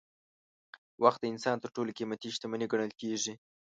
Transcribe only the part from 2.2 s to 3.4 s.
شتمني ګڼل کېږي.